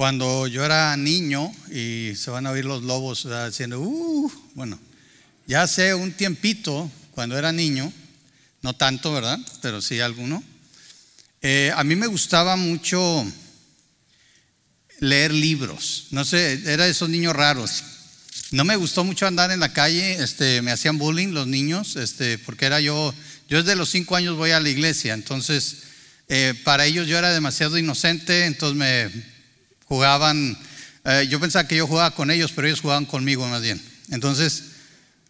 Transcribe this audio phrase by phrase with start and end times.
[0.00, 4.80] Cuando yo era niño y se van a oír los lobos diciendo, uh, bueno,
[5.46, 7.92] ya hace un tiempito, cuando era niño,
[8.62, 9.38] no tanto, ¿verdad?
[9.60, 10.42] Pero sí alguno.
[11.42, 13.30] Eh, a mí me gustaba mucho
[15.00, 16.06] leer libros.
[16.12, 17.84] No sé, era de esos niños raros.
[18.52, 22.38] No me gustó mucho andar en la calle, este, me hacían bullying los niños, este,
[22.38, 23.14] porque era yo,
[23.50, 25.82] yo desde los cinco años voy a la iglesia, entonces
[26.28, 29.39] eh, para ellos yo era demasiado inocente, entonces me
[29.90, 30.56] jugaban,
[31.04, 33.82] eh, yo pensaba que yo jugaba con ellos, pero ellos jugaban conmigo más bien.
[34.10, 34.62] Entonces,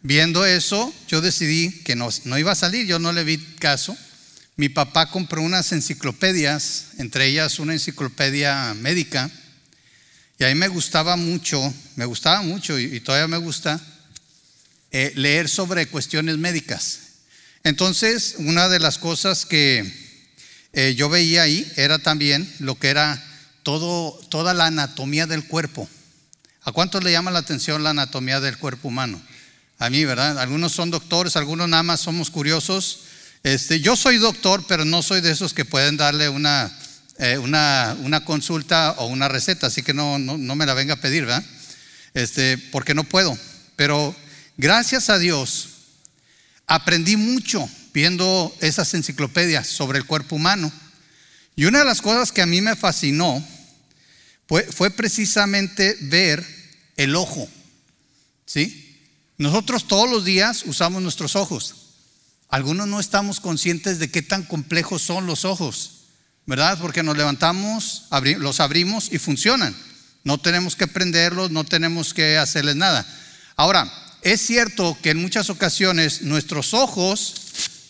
[0.03, 3.97] viendo eso, yo decidí que no, no iba a salir, yo no le vi caso.
[4.57, 9.31] Mi papá compró unas enciclopedias, entre ellas una enciclopedia médica,
[10.37, 13.81] y a mí me gustaba mucho, me gustaba mucho y, todavía me gusta
[14.91, 16.99] eh, leer sobre cuestiones médicas.
[17.63, 19.91] Entonces, una de las cosas que
[20.73, 23.27] eh, yo veía ahí era también lo que era
[23.63, 25.87] todo, toda la anatomía del cuerpo.
[26.63, 29.21] ¿A cuántos le llama la atención la anatomía del cuerpo humano?
[29.79, 30.39] A mí, ¿verdad?
[30.39, 32.99] Algunos son doctores, algunos nada más somos curiosos.
[33.43, 36.71] Este, yo soy doctor, pero no soy de esos que pueden darle una
[37.23, 41.01] eh, una, una, consulta o una receta, así que no, no, me la venga a
[41.01, 41.43] pedir, ¿verdad?
[42.15, 43.37] Este, porque no puedo.
[43.75, 44.15] Pero
[44.57, 45.69] gracias a Dios
[46.65, 50.71] aprendí mucho viendo esas enciclopedias sobre el cuerpo humano.
[51.55, 53.45] Y una de las cosas que a mí me fascinó
[54.71, 56.45] fue, precisamente ver
[56.97, 57.47] el ojo.
[58.45, 58.99] ¿Sí?
[59.37, 61.75] Nosotros todos los días usamos nuestros ojos.
[62.49, 66.01] Algunos no estamos conscientes de qué tan complejos son los ojos.
[66.45, 66.77] ¿verdad?
[66.81, 68.07] Porque nos levantamos,
[68.39, 69.75] los abrimos y funcionan.
[70.23, 73.05] No tenemos que prenderlos, no tenemos que hacerles nada.
[73.55, 73.91] Ahora,
[74.21, 77.35] es cierto que en muchas ocasiones nuestros ojos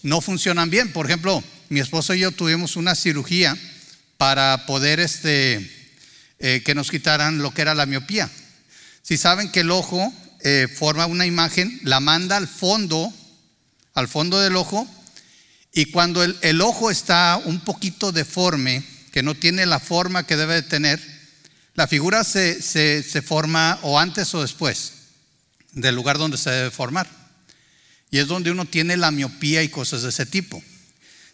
[0.03, 0.93] no funcionan bien.
[0.93, 3.57] Por ejemplo, mi esposo y yo tuvimos una cirugía
[4.17, 5.80] para poder este,
[6.43, 8.27] eh, que nos quitaran lo que era la miopía.
[9.03, 13.13] Si saben que el ojo eh, forma una imagen, la manda al fondo,
[13.93, 14.87] al fondo del ojo,
[15.71, 20.55] y cuando el, ojo está un poquito deforme, que no tiene la forma que debe
[20.55, 20.99] de tener,
[21.75, 24.93] la figura se, se, forma o antes o después
[25.73, 27.07] del lugar donde se debe formar.
[28.09, 30.63] Y es donde uno tiene la miopía y cosas de ese tipo.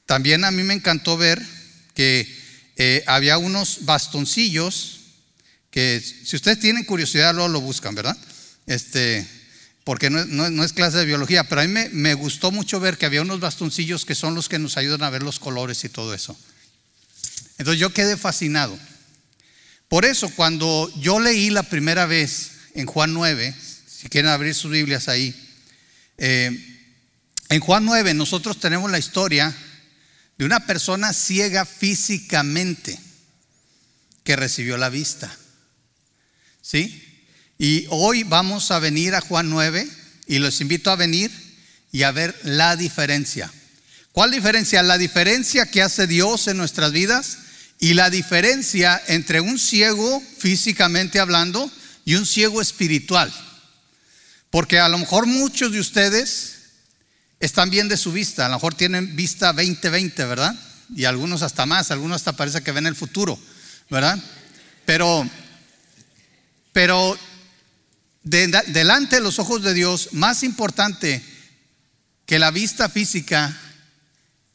[0.06, 1.42] También a mí me encantó ver
[1.94, 2.28] que
[2.76, 4.97] eh, había unos bastoncillos
[5.78, 8.18] que si ustedes tienen curiosidad luego lo buscan, ¿verdad?
[8.66, 9.28] Este,
[9.84, 13.22] porque no, es clase de biología, pero a mí me, gustó mucho ver que había
[13.22, 16.36] unos bastoncillos que son los que nos ayudan a ver los colores y todo eso.
[17.60, 18.76] Entonces yo quedé fascinado.
[19.88, 23.54] Por eso cuando yo leí la primera vez en Juan 9,
[23.88, 25.36] si quieren abrir sus Biblias ahí,
[26.18, 26.90] eh,
[27.50, 29.56] en Juan 9 nosotros tenemos la historia
[30.40, 33.00] de una persona ciega físicamente
[34.24, 35.38] que recibió la vista.
[36.70, 37.02] ¿Sí?
[37.58, 39.88] Y hoy vamos a venir a Juan 9
[40.28, 41.32] y los invito a venir
[41.94, 43.50] y a ver la diferencia.
[44.12, 44.84] ¿Cuál diferencia?
[44.84, 47.38] La diferencia que hace Dios en nuestras vidas
[47.80, 51.72] y la diferencia entre un ciego físicamente hablando
[52.04, 53.34] y un ciego espiritual.
[54.50, 56.56] Porque a lo mejor muchos de ustedes
[57.40, 60.54] están bien de su vista, a lo mejor tienen vista 20-20, ¿verdad?
[60.94, 63.40] Y algunos hasta más, algunos hasta parece que ven el futuro,
[63.90, 64.20] ¿verdad?
[64.86, 65.30] Pero,
[66.78, 67.18] pero
[68.22, 71.24] delante de los ojos de Dios, más importante
[72.28, 73.60] que la vista física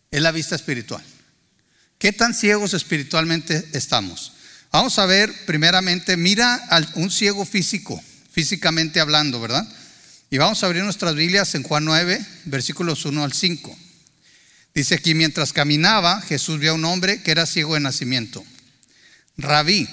[0.08, 1.02] es la vista espiritual.
[1.98, 4.34] ¿Qué tan ciegos espiritualmente estamos?
[4.70, 8.00] Vamos a ver primeramente, mira a un ciego físico,
[8.30, 9.66] físicamente hablando, ¿verdad?
[10.30, 13.76] Y vamos a abrir nuestras Biblias en Juan 9, versículos 1 al 5.
[14.76, 18.44] Dice aquí, mientras caminaba, Jesús vio a un hombre que era ciego de nacimiento.
[19.36, 19.88] Rabí,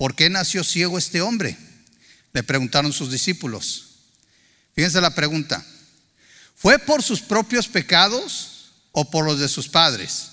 [0.00, 1.58] ¿por qué nació ciego este hombre?
[2.32, 3.96] Le preguntaron sus discípulos.
[4.74, 5.62] Fíjense la pregunta.
[6.56, 10.28] ¿Fue por sus propios pecados o por los de sus padres?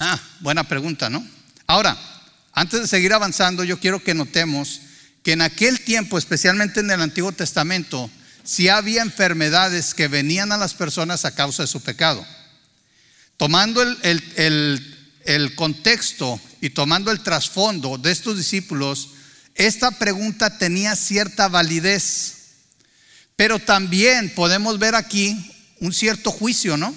[0.00, 1.24] Ah, buena pregunta, ¿no?
[1.68, 1.96] Ahora,
[2.52, 4.80] antes de seguir avanzando, yo quiero que notemos
[5.22, 8.10] que en aquel tiempo, especialmente en el Antiguo Testamento,
[8.42, 12.26] si había enfermedades que venían a las personas a causa de su pecado.
[13.36, 19.10] Tomando el, el contexto y tomando el trasfondo de estos discípulos,
[19.54, 22.34] esta pregunta tenía cierta validez,
[23.36, 26.94] pero también podemos ver aquí un cierto juicio, ¿no?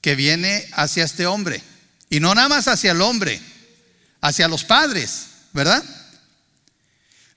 [0.00, 1.62] Que viene hacia este hombre.
[2.10, 3.40] Y no nada más hacia el hombre,
[4.20, 5.82] hacia los padres, ¿verdad?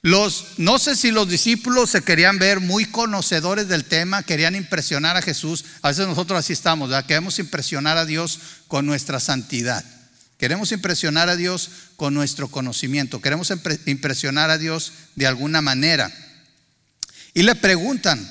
[0.04, 5.18] Los, no sé si los discípulos se querían ver muy conocedores del tema, querían impresionar
[5.18, 5.66] a Jesús.
[5.82, 7.06] A veces nosotros así estamos, ¿verdad?
[7.06, 9.84] Queremos impresionar a Dios con nuestra santidad.
[10.38, 13.52] Queremos impresionar a Dios con nuestro conocimiento, queremos
[13.86, 16.14] impresionar a Dios de alguna manera.
[17.34, 18.28] Y le preguntan,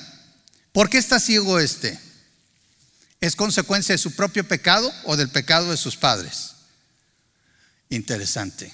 [0.71, 1.99] ¿por qué está ciego este?
[3.19, 6.51] ¿Es consecuencia de su propio pecado o del pecado de sus padres?
[7.89, 8.71] Interesante.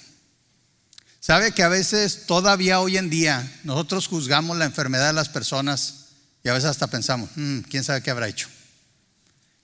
[1.18, 6.04] ¿Sabe que a veces, todavía hoy en día, nosotros juzgamos la enfermedad de las personas
[6.44, 8.48] y a veces hasta pensamos, hmm, ¿quién sabe qué habrá hecho?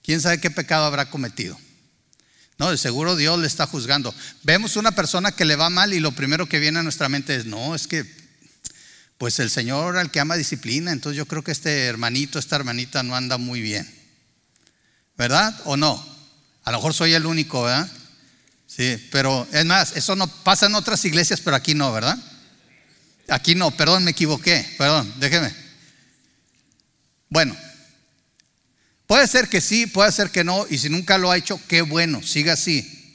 [0.01, 1.57] ¿Quién sabe qué pecado habrá cometido?
[2.61, 4.13] No, de seguro Dios le está juzgando.
[4.43, 7.35] Vemos una persona que le va mal y lo primero que viene a nuestra mente
[7.35, 8.05] es, no, es que
[9.17, 13.01] pues el Señor al que ama disciplina, entonces yo creo que este hermanito, esta hermanita
[13.01, 13.91] no anda muy bien.
[15.17, 16.05] ¿Verdad o no?
[16.63, 17.91] A lo mejor soy el único, ¿verdad?
[18.67, 22.15] Sí, pero es más, eso no pasa en otras iglesias, pero aquí no, ¿verdad?
[23.27, 25.51] Aquí no, perdón, me equivoqué, perdón, déjeme.
[27.27, 27.57] Bueno,
[29.11, 31.81] Puede ser que sí, puede ser que no, y si nunca lo ha hecho, qué
[31.81, 33.13] bueno, siga así.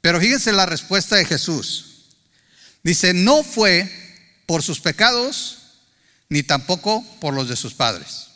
[0.00, 2.08] Pero fíjense la respuesta de Jesús.
[2.82, 3.88] Dice, no fue
[4.46, 5.58] por sus pecados,
[6.28, 8.30] ni tampoco por los de sus padres.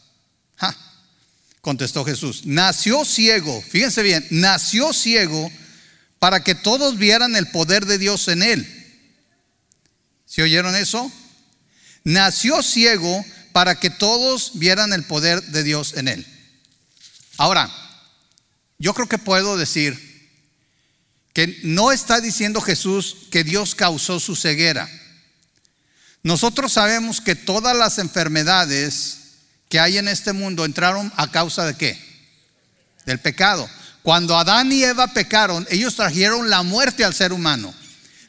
[1.60, 5.50] Contestó Jesús, nació ciego, fíjense bien, nació ciego
[6.20, 9.02] para que todos vieran el poder de Dios en él.
[10.24, 11.10] ¿Se oyeron eso?
[12.04, 16.26] Nació ciego para que todos vieran el poder de Dios en él.
[17.36, 17.70] Ahora,
[18.78, 20.14] yo creo que puedo decir
[21.32, 24.88] que no está diciendo Jesús que Dios causó su ceguera.
[26.22, 29.18] Nosotros sabemos que todas las enfermedades
[29.68, 31.98] que hay en este mundo entraron a causa de qué?
[33.04, 33.68] Del pecado.
[34.02, 37.74] Cuando Adán y Eva pecaron, ellos trajeron la muerte al ser humano.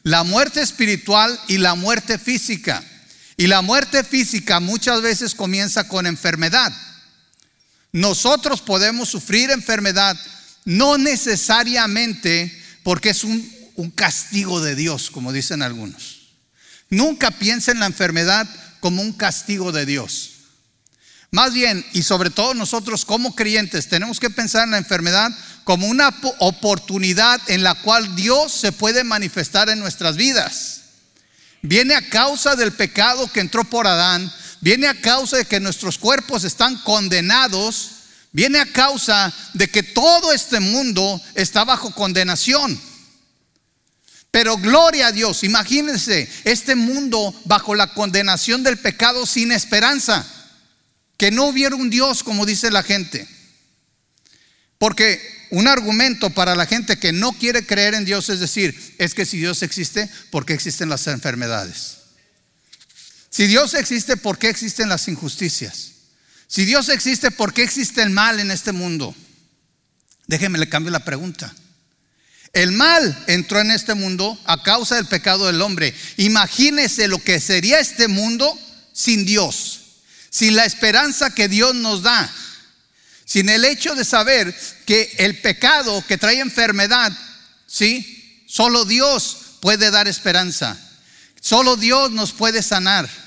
[0.04, 2.84] La muerte espiritual y la muerte física.
[3.38, 6.74] Y la muerte física muchas veces comienza con enfermedad.
[7.96, 10.20] Nosotros podemos sufrir enfermedad,
[10.66, 12.52] no necesariamente
[12.84, 13.56] porque es un,
[13.96, 16.34] castigo de Dios, como dicen algunos.
[16.90, 18.50] Nunca piensen en la enfermedad
[18.82, 20.32] como un castigo de Dios.
[21.32, 25.32] Más bien, y sobre todo nosotros como creyentes, tenemos que pensar en la enfermedad
[25.64, 30.82] como una oportunidad en la cual Dios se puede manifestar en nuestras vidas.
[31.62, 34.30] Viene a causa del pecado que entró por Adán,
[34.66, 37.92] viene a causa de que nuestros cuerpos están condenados,
[38.32, 42.82] viene a causa de que todo este mundo está bajo condenación.
[44.32, 50.26] Pero gloria a Dios, imagínense este mundo bajo la condenación del pecado sin esperanza,
[51.16, 53.28] que no hubiera un Dios como dice la gente.
[54.80, 55.22] Porque
[55.52, 59.28] un argumento para la gente que no quiere creer en Dios es decir, es que
[59.28, 62.05] si Dios existe, ¿por qué existen las enfermedades?
[63.36, 65.92] Si Dios existe, ¿por qué existen las injusticias?
[66.48, 69.14] Si Dios existe, ¿por qué existe el mal en este mundo?
[70.26, 71.54] Déjeme le cambio la pregunta.
[72.54, 75.94] El mal entró en este mundo a causa del pecado del hombre.
[76.16, 78.58] Imagínese lo que sería este mundo
[78.94, 79.82] sin Dios,
[80.30, 82.34] sin la esperanza que Dios nos da,
[83.26, 87.12] sin el hecho de saber que el pecado que trae enfermedad,
[87.68, 88.46] ¿sí?
[88.48, 90.80] Solo Dios puede dar esperanza.
[91.42, 93.25] Solo Dios nos puede sanar.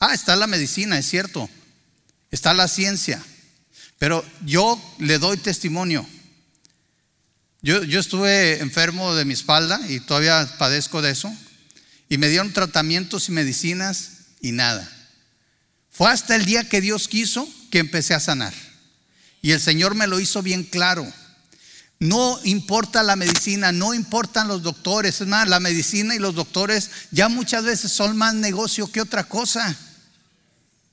[0.00, 1.48] Ah, está la medicina, es cierto.
[2.30, 3.22] Está la ciencia.
[3.98, 6.06] Pero yo le doy testimonio.
[7.60, 11.30] Yo, yo estuve enfermo de mi espalda y todavía padezco de eso.
[12.08, 14.90] Y me dieron tratamientos y medicinas y nada.
[15.90, 18.54] Fue hasta el día que Dios quiso que empecé a sanar.
[19.42, 21.06] Y el Señor me lo hizo bien claro.
[21.98, 25.20] No importa la medicina, no importan los doctores.
[25.20, 29.24] Es más, la medicina y los doctores ya muchas veces son más negocio que otra
[29.24, 29.76] cosa.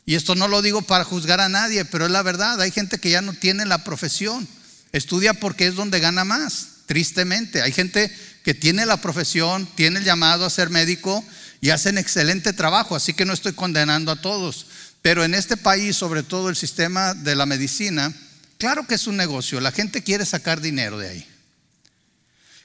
[0.08, 2.62] Y esto no lo digo para juzgar a nadie, pero es la verdad.
[2.62, 4.48] Hay gente que ya no tiene la profesión.
[4.94, 7.62] Estudia porque es donde gana más, tristemente.
[7.62, 8.10] Hay gente
[8.42, 11.26] que tiene la profesión, tiene el llamado a ser médico
[11.60, 14.68] y hacen excelente trabajo, así que no estoy condenando a todos.
[15.02, 18.14] Pero en este país, sobre todo el sistema de la medicina,
[18.58, 19.60] claro que es un negocio.
[19.60, 21.28] La gente quiere sacar dinero de ahí.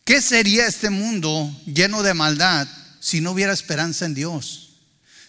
[0.05, 2.69] ¿Qué sería este mundo lleno de maldad
[3.01, 4.72] si no hubiera esperanza en Dios?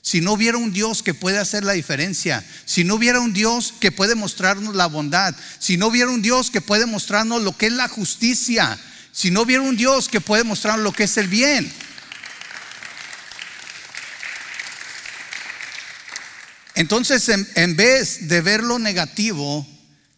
[0.03, 3.73] Si no hubiera un Dios que puede hacer la diferencia, si no hubiera un Dios
[3.79, 7.67] que puede mostrarnos la bondad, si no hubiera un Dios que puede mostrarnos lo que
[7.67, 8.77] es la justicia,
[9.13, 11.71] si no hubiera un Dios que puede mostrarnos lo que es el bien.
[16.75, 19.65] Entonces, en, vez de ver lo negativo,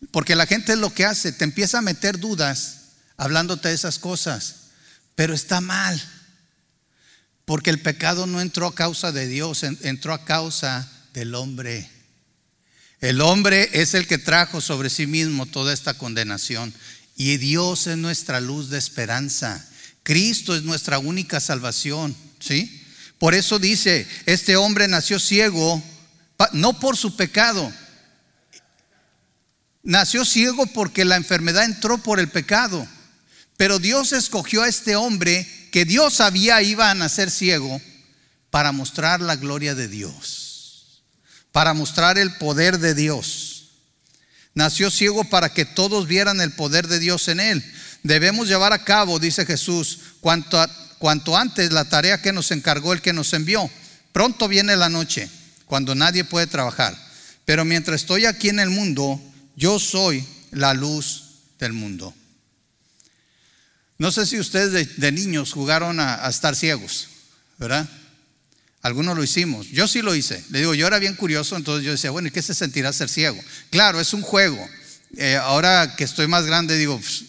[0.09, 2.77] porque la gente es lo que hace, te empieza a meter dudas
[3.17, 4.55] hablándote de esas cosas,
[5.13, 6.01] pero está mal.
[7.45, 11.89] Porque el pecado no entró a causa de Dios, entró a causa del hombre.
[13.01, 16.73] El hombre es el que trajo sobre sí mismo toda esta condenación.
[17.15, 19.65] Y Dios es nuestra luz de esperanza.
[20.03, 22.83] Cristo es nuestra única salvación, ¿sí?
[23.17, 25.81] Por eso dice, este hombre nació ciego,
[26.51, 27.71] no por su pecado,
[29.81, 32.85] nació ciego porque la enfermedad entró por el pecado,
[33.57, 37.81] pero Dios escogió a este hombre que Dios sabía iba a nacer ciego
[38.49, 41.03] para mostrar la gloria de Dios,
[41.51, 43.71] para mostrar el poder de Dios.
[44.53, 47.73] Nació ciego para que todos vieran el poder de Dios en él.
[48.03, 50.65] Debemos llevar a cabo, dice Jesús, cuanto,
[50.97, 53.69] cuanto antes la tarea que nos encargó el que nos envió.
[54.13, 55.29] Pronto viene la noche,
[55.65, 56.97] cuando nadie puede trabajar.
[57.43, 59.21] Pero mientras estoy aquí en el mundo,
[59.57, 61.23] yo soy la luz
[61.59, 62.13] del mundo.
[63.97, 67.07] No sé si ustedes de, niños jugaron a, estar ciegos,
[67.57, 67.87] ¿verdad?
[68.81, 69.67] Algunos lo hicimos.
[69.69, 70.43] Yo sí lo hice.
[70.49, 73.09] Le digo, yo era bien curioso, entonces yo decía, bueno, ¿y qué se sentirá ser
[73.09, 73.39] ciego?
[73.69, 74.67] Claro, es un juego.
[75.17, 77.23] Eh, ahora que estoy más grande, digo, pues,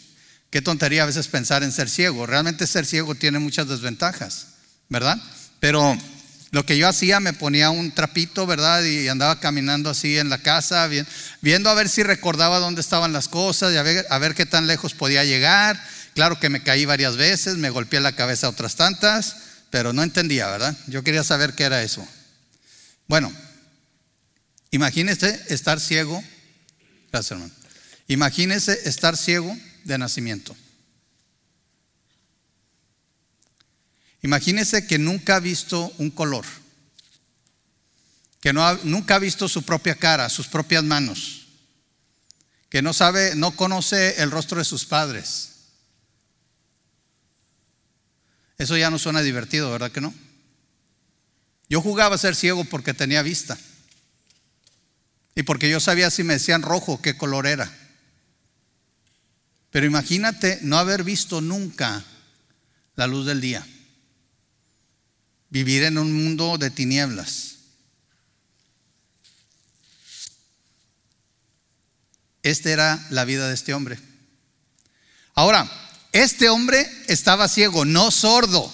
[0.50, 2.26] qué tontería a veces pensar en ser ciego.
[2.26, 4.49] Realmente ser ciego tiene muchas desventajas,
[4.88, 5.16] ¿verdad?
[5.61, 5.96] Pero
[6.50, 8.82] lo que yo hacía, me ponía un trapito, ¿verdad?
[8.82, 10.88] Y andaba caminando así en la casa,
[11.40, 14.46] viendo a ver si recordaba dónde estaban las cosas y a ver, a ver qué
[14.46, 15.82] tan lejos podía llegar.
[16.16, 19.37] Claro que me caí varias veces, me golpeé la cabeza otras tantas,
[19.68, 20.75] pero no entendía, ¿verdad?
[20.87, 22.08] Yo quería saber qué era eso.
[23.06, 23.30] Bueno,
[24.70, 26.25] imagínese estar ciego.
[27.12, 27.52] Gracias, hermano.
[28.08, 29.54] Imagínese estar ciego
[29.85, 30.56] de nacimiento.
[34.23, 36.46] Imagínese que nunca ha visto un color,
[38.40, 41.49] que no nunca ha visto su propia cara, sus propias manos,
[42.70, 45.55] que no sabe, no conoce el rostro de sus padres.
[48.58, 50.14] Eso ya no suena divertido, ¿verdad que no?
[51.68, 53.58] Yo jugaba a ser ciego porque tenía vista.
[55.34, 57.70] Y porque yo sabía si me decían rojo, qué color era.
[59.70, 62.04] Pero imagínate no haber visto nunca
[62.94, 63.66] la luz del día
[65.50, 67.56] vivir en un mundo de tinieblas.
[72.42, 73.98] Esta era la vida de este hombre.
[75.34, 75.70] Ahora,
[76.23, 78.73] este hombre estaba ciego, no sordo.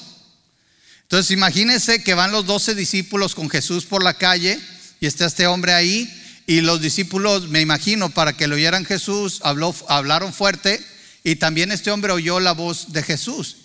[1.02, 4.60] Entonces imagínense que van los doce discípulos con Jesús por la calle
[5.00, 6.08] y está este hombre ahí
[6.46, 10.84] y los discípulos, me imagino, para que lo oyeran Jesús, habló, hablaron fuerte
[11.24, 13.56] y también este hombre oyó la voz de Jesús.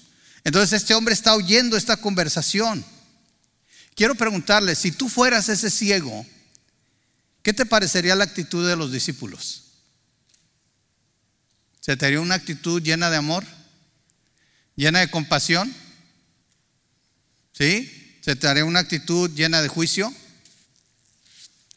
[0.44, 2.84] Entonces este hombre está oyendo esta conversación.
[3.96, 6.26] Quiero preguntarle, si tú fueras ese ciego,
[7.44, 9.66] ¿qué te parecería la actitud de los discípulos?
[11.80, 13.57] ¿Se te haría una actitud llena de amor?
[14.78, 15.76] ¿Llena de compasión?
[17.52, 18.20] ¿Sí?
[18.22, 20.14] ¿Se haría una actitud llena de juicio?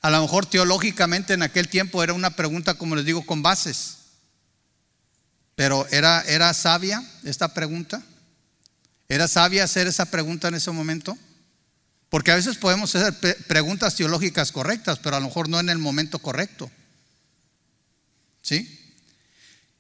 [0.03, 3.97] A lo mejor teológicamente en aquel tiempo era una pregunta, como les digo, con bases.
[5.55, 8.03] Pero ¿era, era sabia esta pregunta?
[9.09, 11.17] ¿Era sabia hacer esa pregunta en ese momento?
[12.11, 15.79] Porque a veces podemos hacer preguntas teológicas correctas, pero a lo mejor no en el
[15.79, 16.71] momento correcto.
[18.43, 18.95] ¿Sí?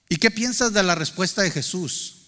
[0.09, 2.20] ¿Y qué piensas de la respuesta de Jesús?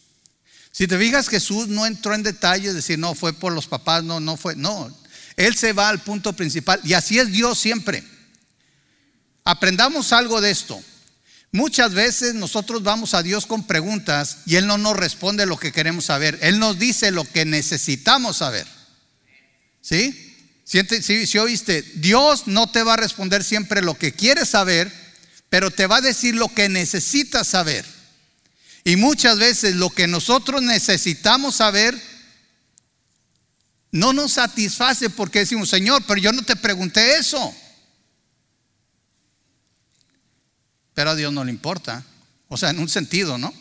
[0.73, 4.21] Si te fijas, Jesús no entró en detalles, decir, no, fue por los papás, no,
[4.21, 4.91] no fue, no.
[5.37, 8.03] Él se va al punto principal y así es Dios siempre.
[9.45, 10.83] Aprendamos algo de esto.
[11.51, 15.73] Muchas veces nosotros vamos a Dios con preguntas y Él no nos responde lo que
[15.73, 16.39] queremos saber.
[16.41, 18.67] Él nos dice lo que necesitamos saber.
[19.83, 20.33] ¿Sí?
[20.65, 24.91] Si, oíste, Dios no te va a responder siempre lo que quieres saber,
[25.51, 27.85] pero te va a decir lo que necesitas saber.
[28.85, 32.01] Y muchas veces lo que nosotros necesitamos saber
[33.93, 37.55] no nos satisface porque decimos, Señor, pero yo no te pregunté eso.
[40.95, 42.05] Pero a Dios no le importa.
[42.49, 43.53] O sea, en un sentido, ¿no?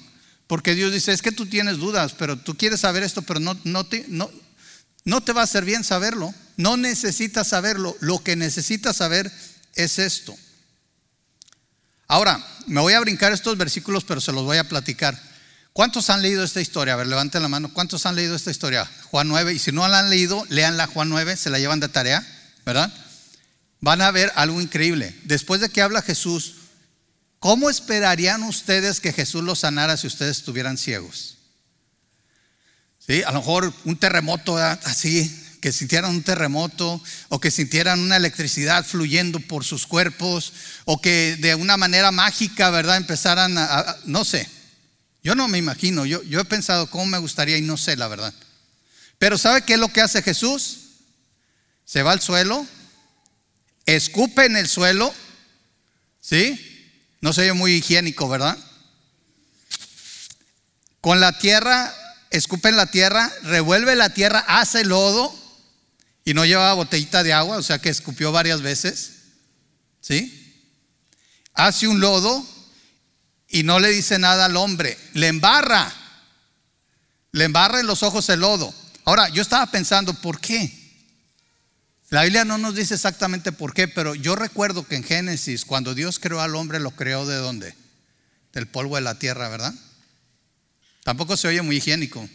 [0.48, 3.58] Porque Dios dice, es que tú tienes dudas, pero tú quieres saber esto, pero no,
[3.63, 4.30] no, te, no,
[5.06, 9.32] no te va a hacer bien saberlo, no necesitas saberlo, lo que necesitas saber
[9.75, 10.36] es esto.
[12.12, 15.18] Ahora, me voy a brincar estos versículos, pero se los voy a platicar.
[15.72, 16.96] ¿Cuántos han leído esta historia?
[16.96, 17.72] A ver, levanten la mano.
[17.72, 18.86] ¿Cuántos han leído esta historia?
[19.06, 19.53] Juan 9.
[19.53, 22.22] Y si no la han leído, leanla Juan 9, se la llevan de tarea,
[22.65, 22.94] ¿verdad?
[23.80, 25.15] Van a ver algo increíble.
[25.24, 26.56] Después de que habla Jesús,
[27.39, 31.38] ¿cómo esperarían ustedes que Jesús los sanara si ustedes estuvieran ciegos?
[33.25, 38.84] A lo mejor un terremoto así, que sintieran un terremoto o que sintieran una electricidad
[38.84, 40.53] fluyendo por sus cuerpos
[40.86, 42.98] o que de una manera mágica, ¿verdad?
[42.98, 44.50] Empezaran a, no sé.
[45.24, 48.08] Yo no me imagino, yo, yo he pensado cómo me gustaría y no sé la
[48.08, 48.34] verdad.
[49.20, 50.80] Pero ¿sabe qué es lo que hace Jesús?
[51.86, 52.65] Se va al suelo,
[53.86, 55.13] escupe en el suelo,
[56.20, 56.60] ¿sí?
[57.22, 58.58] No se muy higiénico, ¿verdad?
[61.01, 61.94] Con la tierra
[62.32, 65.41] escupe en la tierra, revuelve la tierra, hace lodo
[66.24, 69.13] y no llevaba botellita de agua, o sea que escupió varias veces.
[70.00, 70.38] ¿Sí?
[71.54, 72.46] Hace un lodo
[73.48, 75.94] y no le dice nada al hombre, le embarra,
[77.32, 78.74] le embarra en los ojos el lodo.
[79.04, 80.82] Ahora, yo estaba pensando, ¿por qué?
[82.10, 85.96] La Biblia no nos dice exactamente por qué, pero yo recuerdo que en Génesis, cuando
[85.96, 87.74] Dios creó al hombre, lo creó de dónde?
[88.54, 89.74] Del polvo de la tierra, ¿verdad?
[91.04, 92.28] Tampoco se oye muy higiénico.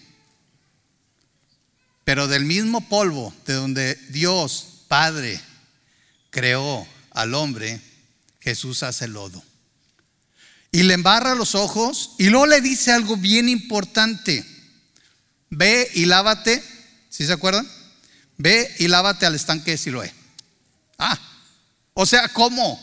[2.06, 5.40] Pero del mismo polvo de donde Dios, Padre,
[6.30, 7.80] creó al hombre,
[8.38, 9.42] Jesús hace lodo.
[10.70, 14.46] Y le embarra los ojos y luego le dice algo bien importante.
[15.50, 16.62] Ve y lávate,
[17.10, 17.68] ¿sí se acuerdan?
[18.36, 20.14] Ve y lávate al estanque de Siloé.
[20.98, 21.18] Ah,
[21.92, 22.80] o sea, ¿cómo?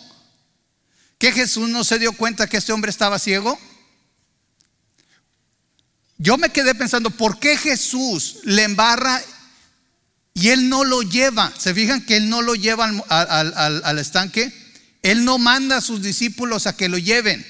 [1.17, 3.57] ¿Que Jesús no se dio cuenta que este hombre estaba ciego?
[6.23, 9.21] Yo me quedé pensando, ¿por qué Jesús le embarra
[10.33, 11.51] y él no lo lleva?
[11.57, 14.53] ¿Se fijan que él no lo lleva al, estanque?
[15.01, 17.45] Él no manda a sus discípulos a que lo lleven.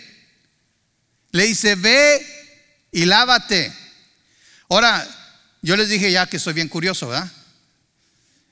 [1.29, 2.25] Le dice, ve
[2.91, 3.71] y lávate.
[4.69, 5.07] Ahora,
[5.61, 7.31] yo les dije ya que soy bien curioso, ¿verdad?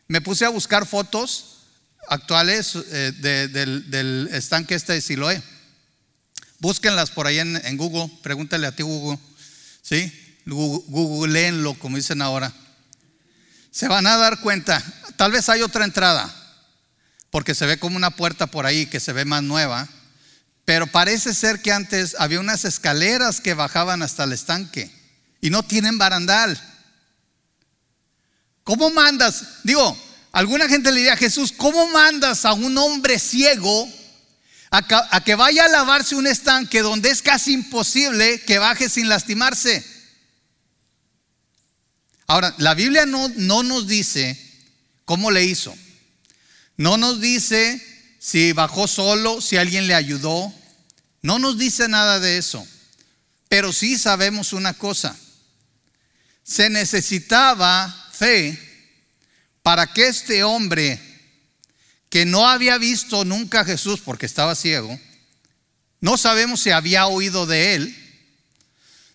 [0.08, 1.62] Me puse a buscar fotos
[2.10, 5.42] actuales eh, del, estanque este de Siloé.
[6.60, 9.18] Búsquenlas por ahí en, en Google, pregúntale a ti Google.
[9.81, 10.11] ¿Sí?
[10.45, 12.53] Googleenlo, como dicen ahora.
[13.71, 14.83] Se van a dar cuenta,
[15.15, 16.33] tal vez hay otra entrada,
[17.29, 19.88] porque se ve como una puerta por ahí que se ve más nueva,
[20.65, 24.91] pero parece ser que antes había unas escaleras que bajaban hasta el estanque
[25.39, 26.59] y no tienen barandal.
[28.63, 29.43] ¿Cómo mandas?
[29.63, 29.97] Digo,
[30.31, 33.89] alguna gente le diría a Jesús, ¿cómo mandas a un hombre ciego
[34.72, 39.86] a, que vaya a lavarse un estanque donde es casi imposible que baje sin lastimarse.
[42.28, 44.40] Ahora, la Biblia no, no nos dice
[45.04, 45.75] cómo le hizo.
[46.78, 47.86] No nos dice
[48.18, 50.53] si bajó solo, si alguien le ayudó.
[51.22, 52.66] No nos dice nada de eso.
[53.50, 55.20] Pero sí sabemos una cosa.
[56.44, 58.57] Se necesitaba fe
[59.62, 61.10] para que este hombre
[62.11, 65.00] que no había visto nunca a Jesús porque estaba ciego,
[66.01, 67.97] no sabemos si había oído de él,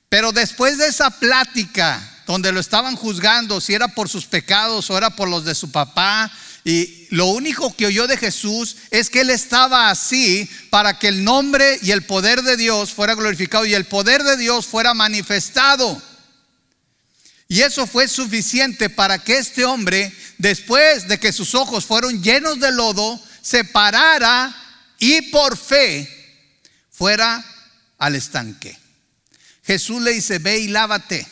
[0.08, 4.96] pero después de esa plática donde lo estaban juzgando, si era por sus pecados o
[4.96, 6.32] era por los de su papá,
[6.64, 11.22] y lo único que oyó de Jesús es que él estaba así para que el
[11.22, 16.02] nombre y el poder de Dios fuera glorificado y el poder de Dios fuera manifestado.
[17.48, 22.58] Y eso fue suficiente para que este hombre, después de que sus ojos fueron llenos
[22.58, 24.54] de lodo, se parara
[24.98, 26.10] y por fe
[26.90, 27.44] fuera
[27.98, 28.76] al estanque.
[29.64, 31.26] Jesús le dice, ve y lávate.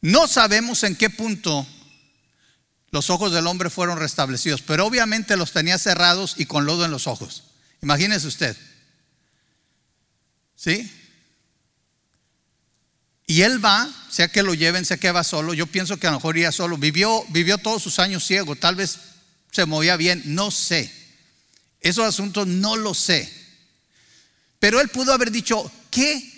[0.00, 1.66] No sabemos en qué punto
[2.90, 6.90] los ojos del hombre fueron restablecidos, pero obviamente los tenía cerrados y con lodo en
[6.90, 7.44] los ojos.
[7.82, 8.56] Imagínese usted.
[10.56, 10.90] ¿Sí?
[13.26, 15.52] Y él va, sea que lo lleven, sea que va solo.
[15.52, 16.78] Yo pienso que a lo mejor iría solo.
[16.78, 18.98] Vivió, vivió todos sus años ciego, tal vez
[19.50, 20.92] se movía bien, no sé.
[21.80, 23.32] Esos asuntos no lo sé.
[24.60, 26.32] Pero él pudo haber dicho, ¿qué?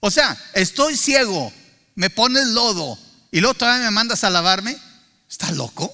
[0.00, 1.52] O sea, estoy ciego,
[1.94, 2.98] me pones lodo
[3.30, 4.76] y luego todavía me mandas a lavarme.
[5.30, 5.92] ¿Está loco?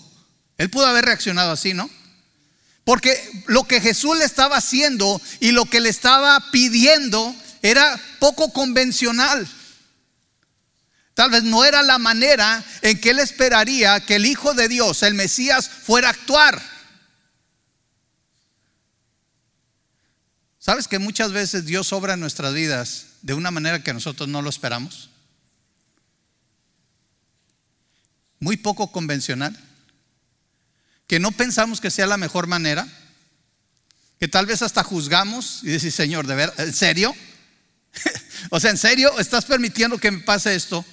[0.56, 1.88] Él pudo haber reaccionado así, ¿no?
[2.84, 8.52] Porque lo que Jesús le estaba haciendo y lo que le estaba pidiendo era poco
[8.52, 9.46] convencional.
[11.18, 15.02] Tal vez no era la manera en que él esperaría que el Hijo de Dios,
[15.02, 16.62] el Mesías, fuera a actuar.
[20.60, 24.42] ¿Sabes que muchas veces Dios obra en nuestras vidas de una manera que nosotros no
[24.42, 25.10] lo esperamos?
[28.38, 29.58] Muy poco convencional.
[31.08, 32.86] Que no pensamos que sea la mejor manera.
[34.20, 37.12] Que tal vez hasta juzgamos y decimos, Señor, ¿de ver, ¿en serio?
[38.50, 40.84] o sea, ¿en serio estás permitiendo que me pase esto?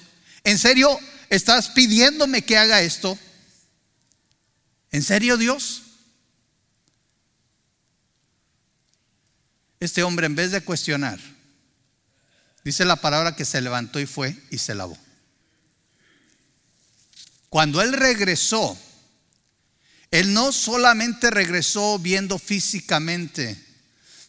[0.46, 0.96] ¿En serio
[1.28, 3.18] estás pidiéndome que haga esto?
[4.92, 5.82] ¿En serio Dios?
[9.80, 11.18] Este hombre en vez de cuestionar,
[12.62, 14.96] dice la palabra que se levantó y fue y se lavó.
[17.48, 18.78] Cuando él regresó,
[20.12, 23.60] él no solamente regresó viendo físicamente,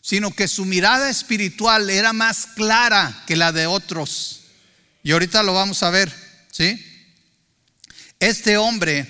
[0.01, 4.46] sino que su mirada espiritual era más clara que la de otros.
[5.07, 6.13] Y ahorita lo vamos a ver,
[6.51, 6.85] ¿sí?
[8.19, 9.07] Este hombre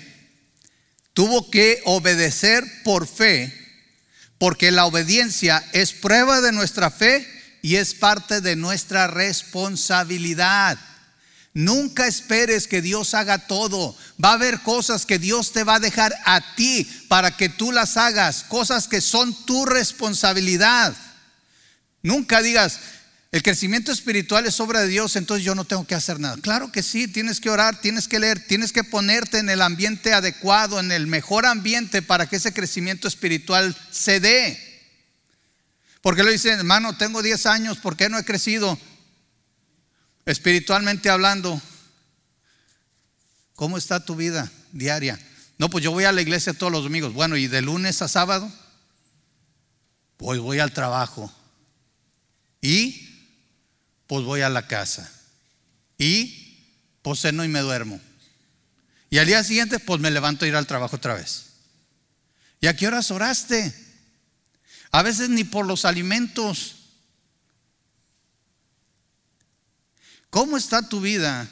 [1.12, 3.52] tuvo que obedecer por fe,
[4.38, 7.26] porque la obediencia es prueba de nuestra fe
[7.62, 10.78] y es parte de nuestra responsabilidad.
[11.52, 13.96] Nunca esperes que Dios haga todo.
[14.24, 17.72] Va a haber cosas que Dios te va a dejar a ti para que tú
[17.72, 20.94] las hagas, cosas que son tu responsabilidad.
[22.02, 22.78] Nunca digas,
[23.30, 26.38] el crecimiento espiritual es obra de Dios, entonces yo no tengo que hacer nada.
[26.40, 30.14] Claro que sí, tienes que orar, tienes que leer, tienes que ponerte en el ambiente
[30.14, 34.58] adecuado, en el mejor ambiente para que ese crecimiento espiritual se dé.
[36.00, 38.78] Porque le dicen, hermano, tengo 10 años, ¿por qué no he crecido?
[40.24, 41.60] Espiritualmente hablando,
[43.54, 45.18] ¿cómo está tu vida diaria?
[45.58, 47.12] No, pues yo voy a la iglesia todos los domingos.
[47.12, 48.50] Bueno, ¿y de lunes a sábado?
[50.16, 51.30] Pues voy al trabajo.
[52.62, 53.07] Y
[54.08, 55.08] pues voy a la casa.
[55.96, 56.64] Y
[57.02, 58.00] pues ceno y me duermo.
[59.10, 61.44] Y al día siguiente, pues me levanto a ir al trabajo otra vez.
[62.60, 63.72] ¿Y a qué horas oraste?
[64.90, 66.76] A veces ni por los alimentos.
[70.30, 71.48] ¿Cómo está tu vida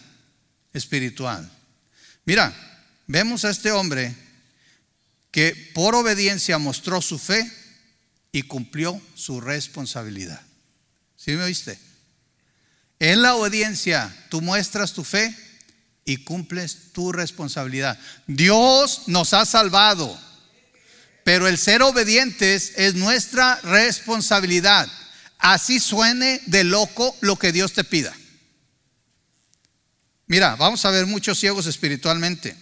[0.73, 1.51] espiritual?
[2.25, 2.55] Mira,
[3.07, 4.15] vemos a este hombre
[5.31, 7.51] que por obediencia mostró su fe
[8.33, 10.41] y cumplió su responsabilidad.
[11.17, 11.86] ¿Sí me oíste?
[12.99, 15.35] En la obediencia tú muestras tu fe
[16.05, 17.99] y cumples tu responsabilidad.
[18.27, 20.19] Dios nos ha salvado,
[21.25, 24.89] pero el ser obedientes es nuestra responsabilidad.
[25.39, 28.17] Así suene de loco lo que Dios te pida.
[30.29, 32.57] Mira, vamos a ver muchos ciegos espiritualmente.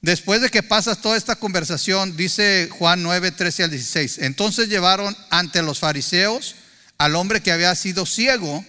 [0.00, 5.16] Después de que pasas toda esta conversación, dice Juan 9, 13 al 16, entonces llevaron
[5.30, 6.54] ante los fariseos
[6.98, 8.64] al hombre que había sido ciego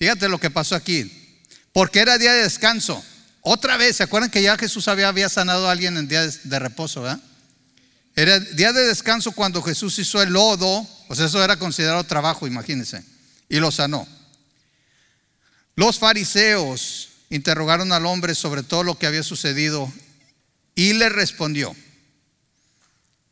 [0.00, 1.12] Fíjate lo que pasó aquí.
[1.74, 3.04] Porque era día de descanso.
[3.42, 7.06] Otra vez, ¿se acuerdan que ya Jesús había, sanado a alguien en día de, reposo?
[8.16, 13.04] Era día de descanso cuando Jesús hizo el lodo, pues eso era considerado trabajo, imagínense,
[13.48, 14.08] y lo sanó.
[15.76, 19.92] Los fariseos interrogaron al hombre sobre todo lo que había sucedido
[20.74, 21.76] y le respondió.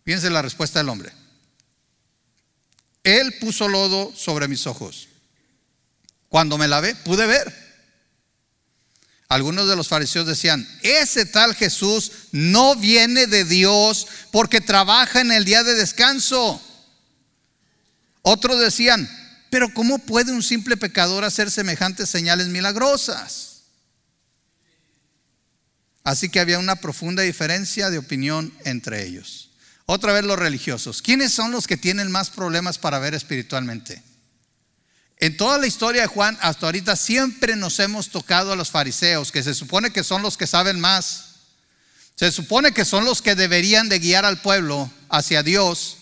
[0.04, 1.12] Fíjense la respuesta del hombre.
[3.04, 5.07] Él puso lodo sobre mis ojos
[6.28, 7.68] cuando me lavé, pude ver.
[9.28, 15.32] Algunos de los fariseos decían, ese tal Jesús no viene de Dios porque trabaja en
[15.32, 16.62] el día de descanso.
[18.22, 19.08] Otros decían,
[19.50, 23.62] pero ¿cómo puede un simple pecador hacer semejantes señales milagrosas?
[26.04, 29.50] Así que había una profunda diferencia de opinión entre ellos.
[29.84, 31.02] Otra vez los religiosos.
[31.02, 34.02] ¿Quiénes son los que tienen más problemas para ver espiritualmente?
[35.20, 39.32] En toda la historia de Juan, hasta ahorita, siempre nos hemos tocado a los fariseos,
[39.32, 41.24] que se supone que son los que saben más.
[42.14, 45.96] Se supone que son los que deberían de guiar al pueblo hacia Dios.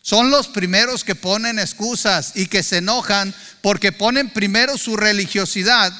[0.00, 5.92] Son los primeros que ponen excusas y que se enojan porque ponen primero su religiosidad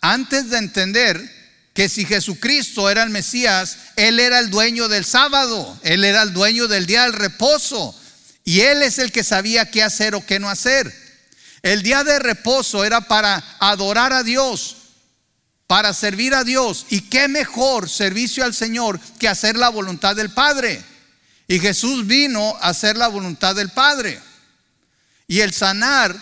[0.00, 1.40] antes de entender
[1.74, 6.32] que si Jesucristo era el Mesías, Él era el dueño del sábado, Él era el
[6.32, 7.94] dueño del día del reposo
[8.44, 10.99] y Él es el que sabía qué hacer o qué no hacer.
[11.62, 14.76] El día de reposo era para adorar a Dios,
[15.66, 16.86] para servir a Dios.
[16.90, 20.82] Y qué mejor servicio al Señor que hacer la voluntad del Padre.
[21.46, 24.20] Y Jesús vino a hacer la voluntad del Padre.
[25.26, 26.16] Y el sanar,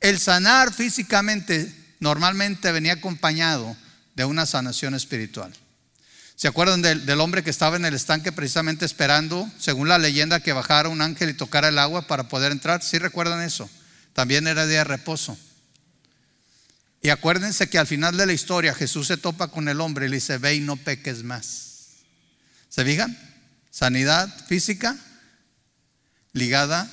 [0.00, 3.76] el sanar físicamente normalmente venía acompañado
[4.14, 5.52] de una sanación espiritual.
[6.36, 10.54] ¿Se acuerdan del, hombre que estaba en el estanque precisamente esperando, según la leyenda, que
[10.54, 12.82] bajara un ángel y tocara el agua para poder entrar?
[12.82, 13.68] ¿Sí recuerdan eso?
[14.12, 15.38] También era día de reposo.
[17.02, 20.08] Y acuérdense que al final de la historia Jesús se topa con el hombre y
[20.10, 21.70] le dice, ve y no peques más.
[22.68, 23.18] ¿Se fijan?
[23.70, 24.96] Sanidad física
[26.32, 26.88] ligada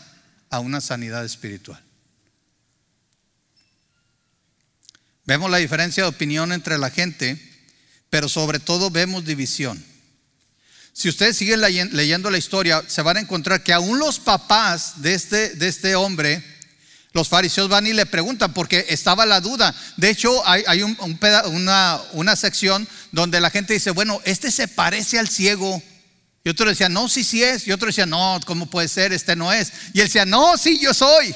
[0.49, 1.81] a una sanidad espiritual.
[5.25, 7.37] Vemos la diferencia de opinión entre la gente,
[8.09, 9.83] pero sobre todo vemos división.
[10.93, 15.13] Si ustedes siguen leyendo la historia, se van a encontrar que aún los papás de
[15.13, 16.43] este, de este hombre,
[17.17, 19.73] los fariseos van y le preguntan porque estaba la duda.
[19.95, 25.81] De hecho, hay, una, sección donde la gente dice, bueno, este se parece al ciego.
[26.43, 27.65] Y otro decía, no, sí, sí es.
[27.67, 29.13] Y otro decía, no, ¿cómo puede ser?
[29.13, 29.73] Este no es.
[29.93, 31.35] Y él decía, no, sí, yo soy.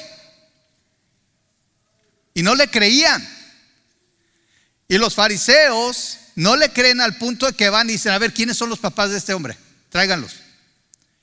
[2.32, 3.28] Y no le creían.
[4.86, 8.32] Y los fariseos no le creen al punto de que van y dicen, a ver,
[8.32, 9.58] ¿quiénes son los papás de este hombre?
[9.88, 10.34] Tráiganlos.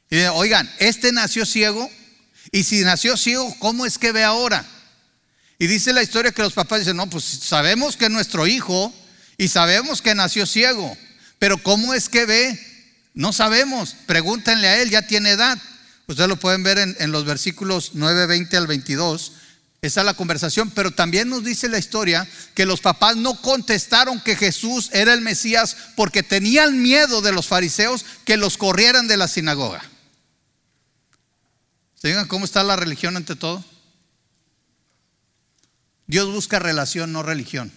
[0.10, 1.89] Y dicen, oigan, este nació ciego
[2.51, 4.65] y si nació ciego, ¿cómo es que ve ahora?
[5.59, 8.93] Y dice la historia que los papás dicen, no, pues sabemos que es nuestro hijo
[9.38, 10.97] y sabemos que nació ciego,
[11.38, 12.59] pero ¿cómo es que ve?
[13.13, 15.57] No sabemos, pregúntenle a él, ya tiene edad.
[16.07, 19.33] Ustedes lo pueden ver en, los versículos 9, 20 al 22,
[19.81, 24.19] Esa es la conversación, pero también nos dice la historia que los papás no contestaron
[24.19, 29.17] que Jesús era el Mesías porque tenían miedo de los fariseos que los corrieran de
[29.17, 29.88] la sinagoga.
[31.99, 33.63] ¿Se digan cómo está la religión ante todo?
[36.07, 37.71] Dios busca relación, no religión.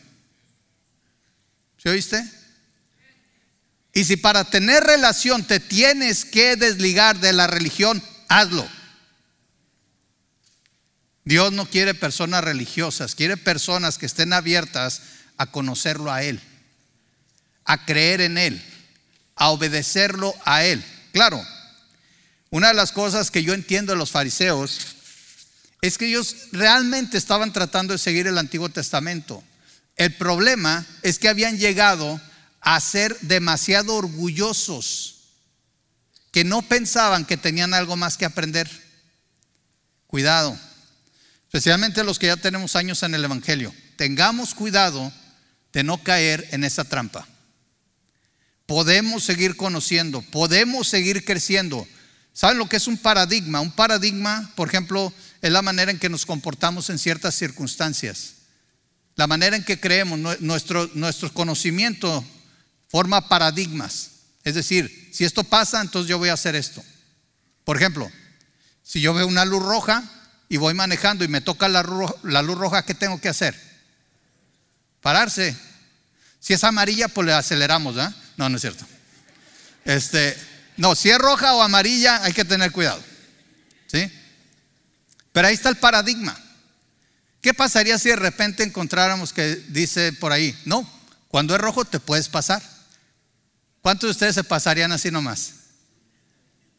[1.76, 2.24] ¿Se oíste?
[3.92, 8.66] Y si para tener relación te tienes que desligar de la religión, hazlo.
[11.24, 15.02] Dios no quiere personas religiosas, quiere personas que estén abiertas
[15.36, 16.40] a conocerlo a Él,
[17.64, 18.62] a creer en Él,
[19.34, 20.84] a obedecerlo a Él.
[21.12, 21.44] Claro,
[22.52, 24.78] una de las cosas que yo entiendo de los fariseos
[25.80, 29.42] es que ellos realmente estaban tratando de seguir el Antiguo Testamento.
[29.96, 32.20] El problema es que habían llegado
[32.60, 35.24] a ser demasiado orgullosos,
[36.30, 38.70] que no pensaban que tenían algo más que aprender.
[40.06, 40.56] Cuidado
[41.52, 45.12] especialmente los que ya tenemos años en el Evangelio, tengamos cuidado
[45.74, 47.28] de no caer en esa trampa.
[48.64, 51.86] Podemos seguir conociendo, podemos seguir creciendo.
[52.32, 53.60] ¿Saben lo que es un paradigma?
[53.60, 58.34] Un paradigma, por ejemplo, es la manera en que nos comportamos en ciertas circunstancias.
[59.16, 60.90] La manera en que creemos, nuestro,
[61.32, 62.24] conocimiento
[62.88, 64.10] forma paradigmas.
[64.44, 66.82] Es decir, si esto pasa, entonces yo voy a hacer esto.
[67.64, 68.10] Por ejemplo,
[68.82, 70.02] si yo veo una luz roja,
[70.52, 73.58] y voy manejando y me toca la, luz roja, ¿qué tengo que hacer?
[75.00, 75.56] Pararse.
[76.40, 78.14] Si es amarilla, pues le aceleramos, ¿ah?
[78.36, 78.84] No, no es cierto.
[79.86, 80.36] Este,
[80.82, 83.00] no, si es roja o amarilla, hay que tener cuidado.
[83.86, 84.10] ¿Sí?
[85.30, 86.36] Pero ahí está el paradigma.
[87.40, 90.84] ¿Qué pasaría si de repente encontráramos que dice por ahí, no,
[91.28, 92.60] cuando es rojo te puedes pasar?
[93.80, 95.52] ¿Cuántos de ustedes se pasarían así nomás?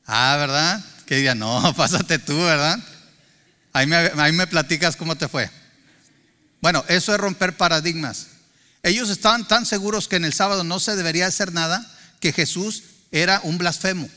[0.06, 0.84] Ah, ¿verdad?
[1.06, 2.78] Que digan, no, pásate tú, ¿verdad?
[3.72, 5.50] Ahí me, platicas cómo te fue.
[6.60, 8.28] Bueno, eso es romper paradigmas.
[8.84, 11.90] Ellos estaban tan seguros que en el sábado no se debería hacer nada
[12.20, 14.10] que Jesús era un blasfemo.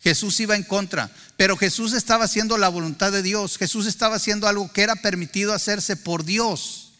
[0.00, 3.58] Jesús iba en contra, pero Jesús estaba haciendo la voluntad de Dios.
[3.58, 6.92] Jesús estaba haciendo algo que era permitido hacerse por Dios.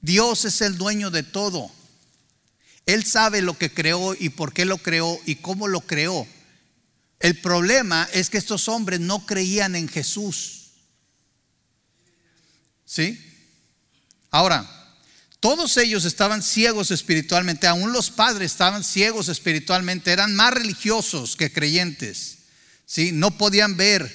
[0.00, 1.70] Dios es el dueño de todo.
[2.86, 6.26] Él sabe lo que creó y por qué lo creó y cómo lo creó.
[7.20, 10.70] El problema es que estos hombres no creían en Jesús.
[12.84, 13.22] ¿Sí?
[14.30, 14.77] Ahora,
[15.40, 21.52] todos ellos estaban ciegos espiritualmente, aún los padres estaban ciegos espiritualmente, eran más religiosos que
[21.52, 22.38] creyentes.
[22.86, 23.12] ¿Sí?
[23.12, 24.12] No podían ver,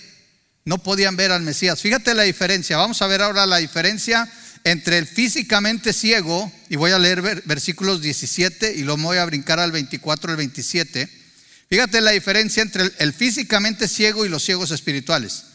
[0.66, 1.82] no podían ver al Mesías.
[1.82, 2.78] Fíjate la diferencia.
[2.78, 4.32] Vamos a ver ahora la diferencia
[4.64, 9.60] entre el físicamente ciego, y voy a leer versículos 17 y lo voy a brincar
[9.60, 11.24] al 24 al 27
[11.74, 15.46] Fíjate la diferencia entre el, físicamente ciego y los ciegos espirituales.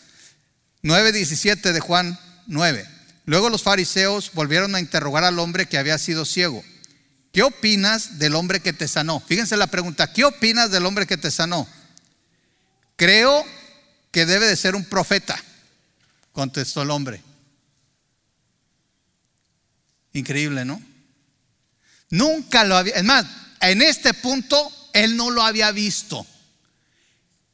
[0.83, 2.85] 9.17 de Juan 9.
[3.29, 6.65] Luego los fariseos volvieron a interrogar al hombre que había sido ciego.
[7.31, 9.21] ¿Qué opinas del hombre que te sanó?
[9.21, 11.69] Fíjense la pregunta, ¿qué opinas del hombre que te sanó?
[12.97, 13.45] Creo
[14.13, 15.39] que debe de ser un profeta,
[16.33, 17.23] contestó el hombre.
[20.15, 20.83] Increíble, ¿no?
[22.09, 23.27] Nunca lo había, es más,
[23.61, 26.27] en este punto él no lo había visto.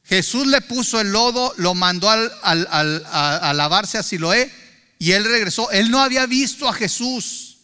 [0.04, 4.62] Jesús le puso el lodo, lo mandó a, lavarse a Siloé
[5.04, 5.70] y él regresó.
[5.70, 7.58] Él no había visto a Jesús.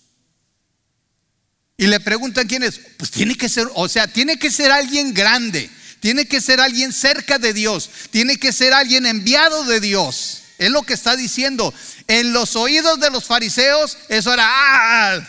[1.79, 2.79] Y le preguntan quién es.
[2.99, 5.71] Pues tiene que ser, o sea, tiene que ser alguien grande.
[6.01, 7.89] Tiene que ser alguien cerca de Dios.
[8.11, 10.43] Tiene que ser alguien enviado de Dios.
[10.59, 11.73] Es lo que está diciendo.
[12.09, 14.45] En los oídos de los fariseos, eso era.
[14.47, 15.27] ¡ah!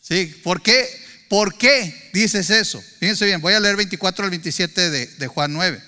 [0.00, 0.84] Sí, ¿por qué?
[1.28, 2.82] ¿Por qué dices eso?
[2.98, 5.80] Fíjense bien, voy a leer 24 al 27 de, de Juan 9.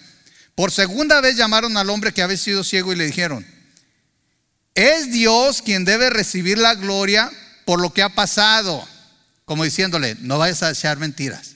[0.55, 3.44] Por segunda vez llamaron al hombre que había sido ciego y le dijeron,
[4.74, 7.30] es Dios quien debe recibir la gloria
[7.64, 8.87] por lo que ha pasado.
[9.44, 11.54] Como diciéndole, no vayas a desear mentiras.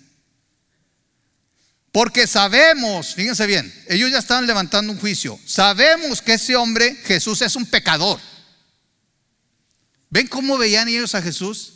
[1.90, 5.38] Porque sabemos, fíjense bien, ellos ya estaban levantando un juicio.
[5.46, 8.20] Sabemos que ese hombre, Jesús, es un pecador.
[10.10, 11.74] ¿Ven cómo veían ellos a Jesús?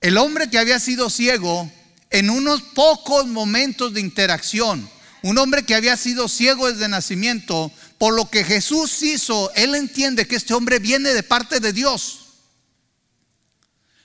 [0.00, 1.70] El hombre que había sido ciego
[2.10, 4.88] en unos pocos momentos de interacción,
[5.28, 10.26] un hombre que había sido ciego desde nacimiento, por lo que Jesús hizo, él entiende
[10.26, 12.20] que este hombre viene de parte de Dios.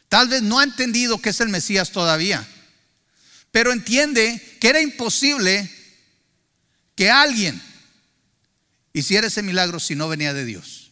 [0.09, 2.45] Tal vez no ha entendido que es el Mesías todavía,
[3.51, 5.71] pero entiende que era imposible
[6.93, 7.61] que alguien
[8.91, 10.91] hiciera ese milagro si no venía de Dios.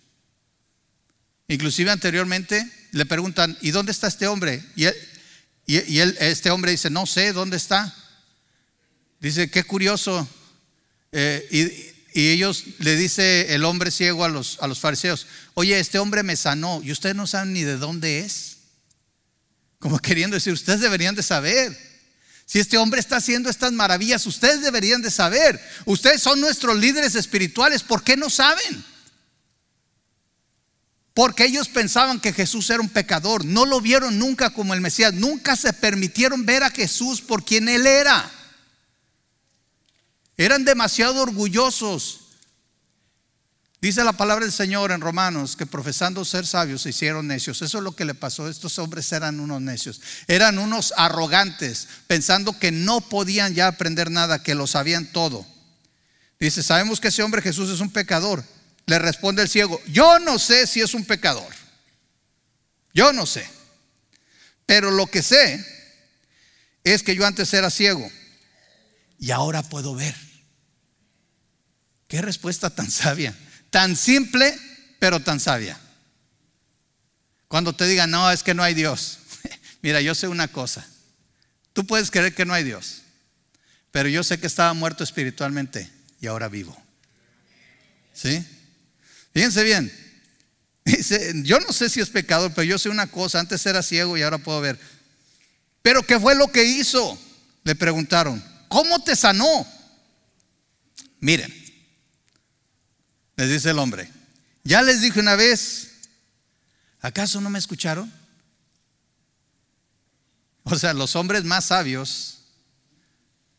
[1.49, 4.63] Inclusive anteriormente le preguntan, ¿y dónde está este hombre?
[4.77, 4.85] Y,
[5.99, 7.93] él, este hombre dice, no sé dónde está.
[9.21, 10.27] Dice, qué curioso.
[11.13, 15.97] Eh, Y ellos le dice el hombre ciego a los, a los fariseos, oye, este
[15.97, 18.57] hombre me sanó y ustedes no saben ni de dónde es.
[19.79, 21.77] Como queriendo decir, ustedes deberían de saber.
[22.45, 25.57] Si este hombre está haciendo estas maravillas, ustedes deberían de saber.
[25.85, 28.83] Ustedes son nuestros líderes espirituales, ¿por qué no saben?
[31.13, 35.13] Porque ellos pensaban que Jesús era un pecador, no lo vieron nunca como el Mesías,
[35.13, 38.29] nunca se permitieron ver a Jesús por quien Él era.
[40.37, 42.21] Eran demasiado orgullosos.
[43.81, 47.63] Dice la palabra del Señor en Romanos que profesando ser sabios se hicieron necios.
[47.63, 48.47] Eso es lo que le pasó.
[48.47, 50.01] Estos hombres eran unos necios.
[50.27, 55.47] Eran unos arrogantes, pensando que no podían ya aprender nada, que lo sabían todo.
[56.39, 58.43] Dice, sabemos que ese hombre Jesús es un pecador.
[58.85, 61.51] Le responde el ciego, yo no sé si es un pecador.
[62.93, 63.49] Yo no sé.
[64.67, 65.65] Pero lo que sé
[66.83, 68.11] es que yo antes era ciego
[69.21, 70.15] y ahora puedo ver.
[72.07, 73.33] Qué respuesta tan sabia,
[73.69, 74.53] tan simple,
[74.99, 75.79] pero tan sabia.
[77.47, 79.19] Cuando te digan, no, es que no hay Dios.
[79.81, 80.85] Mira, yo sé una cosa.
[81.71, 83.03] Tú puedes creer que no hay Dios,
[83.91, 86.75] pero yo sé que estaba muerto espiritualmente y ahora vivo.
[88.13, 88.43] ¿Sí?
[89.33, 89.93] Fíjense bien.
[90.83, 94.17] Dice, yo no sé si es pecador, pero yo sé una cosa, antes era ciego
[94.17, 94.79] y ahora puedo ver.
[95.83, 97.21] Pero ¿qué fue lo que hizo?
[97.63, 98.50] Le preguntaron.
[98.71, 99.67] ¿Cómo te sanó?
[101.19, 101.53] Miren,
[103.35, 104.09] les dice el hombre,
[104.63, 105.91] ya les dije una vez,
[107.01, 108.09] ¿acaso no me escucharon?
[110.63, 112.43] O sea, los hombres más sabios,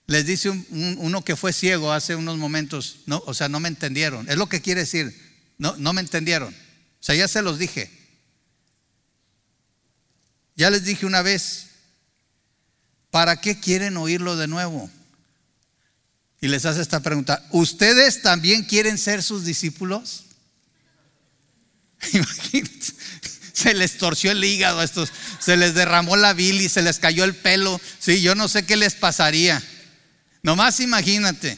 [0.06, 4.26] les dice uno que fue ciego hace unos momentos, no, o sea, no me entendieron.
[4.30, 5.14] Es lo que quiere decir,
[5.58, 6.54] no, no me entendieron.
[6.54, 7.90] O sea, ya se los dije.
[10.56, 11.66] Ya les dije una vez,
[13.10, 14.90] ¿para qué quieren oírlo de nuevo?
[16.42, 20.24] Y les hace esta pregunta, ¿ustedes también quieren ser sus discípulos?
[22.12, 22.94] Imagínense,
[23.52, 27.22] se les torció el hígado a estos, se les derramó la bilis, se les cayó
[27.22, 29.62] el pelo, sí, yo no sé qué les pasaría.
[30.42, 31.56] Nomás imagínate.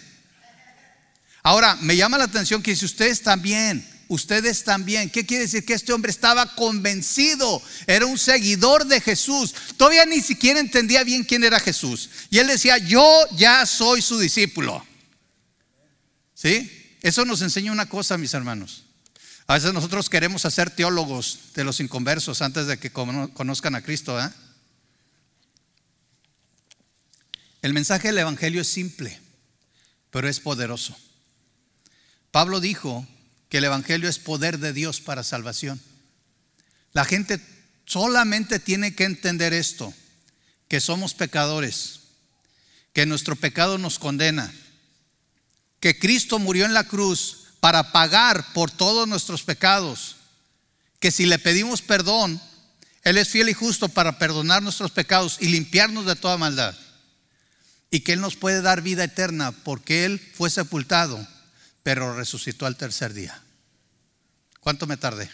[1.43, 5.65] Ahora, me llama la atención que si ustedes también, ustedes también, ¿qué quiere decir?
[5.65, 11.25] Que este hombre estaba convencido, era un seguidor de Jesús, todavía ni siquiera entendía bien
[11.25, 12.11] quién era Jesús.
[12.31, 14.85] Y él decía, yo ya soy su discípulo.
[16.35, 16.97] ¿Sí?
[17.03, 18.85] Eso nos enseña una cosa, mis hermanos.
[19.47, 24.19] A veces nosotros queremos hacer teólogos de los inconversos antes de que conozcan a Cristo.
[24.23, 24.31] ¿eh?
[27.61, 29.21] El mensaje del Evangelio es simple,
[30.11, 30.97] pero es poderoso.
[32.31, 33.07] Pablo dijo
[33.49, 35.81] que el Evangelio es poder de Dios para salvación.
[36.93, 37.41] La gente
[37.85, 39.93] solamente tiene que entender esto,
[40.69, 42.01] que somos pecadores,
[42.93, 44.53] que nuestro pecado nos condena,
[45.81, 50.17] que Cristo murió en la cruz para pagar por todos nuestros pecados,
[51.01, 52.41] que si le pedimos perdón,
[53.03, 56.75] Él es fiel y justo para perdonar nuestros pecados y limpiarnos de toda maldad,
[57.91, 61.27] y que Él nos puede dar vida eterna porque Él fue sepultado,
[61.85, 63.41] pero resucitó al tercer día.
[64.59, 65.31] ¿Cuánto me tardé?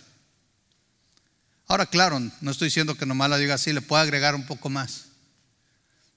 [1.69, 4.69] Ahora, claro, no estoy diciendo que nomás la diga así, le puedo agregar un poco
[4.69, 5.07] más.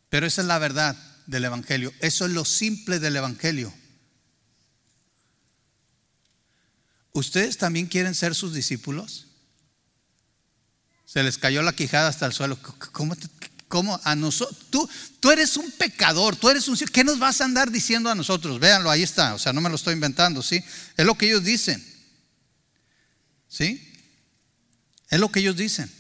[0.10, 1.94] Pero esa es la verdad del Evangelio.
[2.00, 3.72] Eso es lo simple del Evangelio.
[7.12, 9.28] ¿Ustedes también quieren ser sus discípulos?
[11.06, 12.58] Se les cayó la quijada hasta el suelo.
[12.92, 13.16] ¿Cómo,
[14.04, 14.58] a nosotros?
[14.70, 16.78] Tú, tú eres un pecador, tú eres un...
[16.78, 18.60] ¿Qué nos vas a andar diciendo a nosotros?
[18.60, 19.34] Véanlo, ahí está.
[19.34, 20.64] O sea, no me lo estoy inventando, ¿sí?
[20.98, 21.84] Es lo que ellos dicen.
[23.48, 23.92] ¿Sí?
[25.10, 25.92] Es lo que ellos dicen.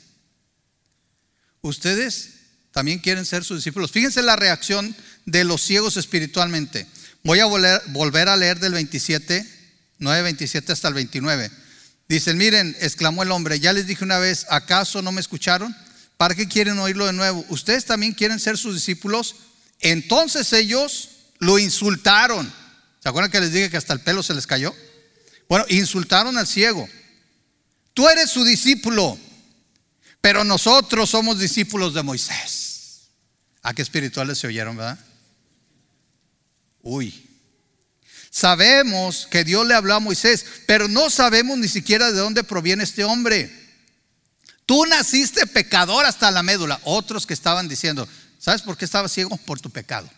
[1.61, 2.29] Ustedes
[2.71, 3.91] también quieren ser sus discípulos.
[3.91, 6.87] Fíjense la reacción de los ciegos espiritualmente.
[7.23, 9.47] Voy a volver, a leer del 27,
[9.99, 11.51] 9, 27 hasta el 29.
[12.09, 15.73] Dicen, miren, exclamó el hombre, ya les dije una vez, ¿acaso no me escucharon?
[16.17, 17.45] ¿Para qué quieren oírlo de nuevo?
[17.49, 19.35] ¿Ustedes también quieren ser sus discípulos?
[19.79, 22.51] Entonces ellos lo insultaron.
[22.99, 24.73] ¿Se acuerdan que les dije que hasta el pelo se les cayó?
[25.49, 26.87] Bueno, insultaron al ciego.
[27.93, 29.17] Tú eres su discípulo,
[30.21, 33.09] pero nosotros somos discípulos de Moisés.
[33.61, 34.99] ¿A qué espirituales se oyeron, verdad?
[36.81, 37.29] Uy.
[38.29, 42.83] Sabemos que Dios le habló a Moisés, pero no sabemos ni siquiera de dónde proviene
[42.83, 43.62] este hombre.
[44.73, 46.81] Tú naciste pecador hasta la médula.
[46.83, 48.07] Otros que estaban diciendo,
[48.39, 49.37] ¿sabes por qué estabas ciego?
[49.37, 50.09] Por tu pecado.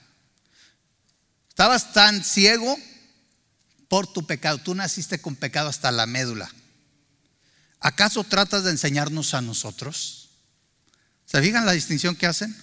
[1.50, 2.80] Estabas tan ciego
[3.90, 4.58] por tu pecado.
[4.60, 6.50] Tú naciste con pecado hasta la médula.
[7.82, 10.30] ¿Acaso tratas de enseñarnos a nosotros?
[11.26, 12.56] ¿Se fijan la distinción que hacen?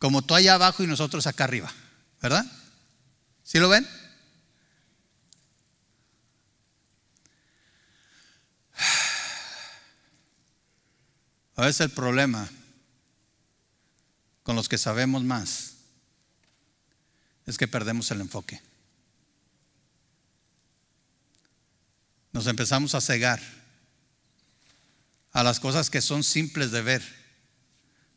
[0.00, 1.72] Como tú allá abajo y nosotros acá arriba,
[2.20, 2.44] ¿verdad?
[3.44, 3.88] ¿Sí lo ven?
[11.56, 12.48] A veces el problema
[14.42, 15.74] con los que sabemos más
[17.46, 18.60] es que perdemos el enfoque.
[22.32, 23.40] Nos empezamos a cegar
[25.32, 27.02] a las cosas que son simples de ver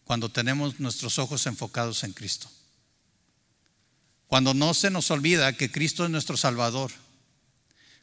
[0.03, 2.49] cuando tenemos nuestros ojos enfocados en Cristo.
[4.27, 6.91] Cuando no se nos olvida que Cristo es nuestro Salvador.